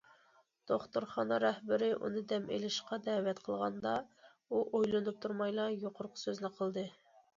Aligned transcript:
دوختۇرخانا 0.69 1.37
رەھبىرى 1.43 1.89
ئۇنى 2.07 2.23
دەم 2.31 2.47
ئېلىشقا 2.55 2.99
دەۋەت 3.09 3.43
قىلغاندا، 3.49 3.91
ئۇ 4.49 4.63
ئويلىنىپ 4.65 5.21
تۇرمايلا 5.27 5.71
يۇقىرىقى 5.87 6.23
سۆزنى 6.27 6.53
قىلدى. 6.57 6.91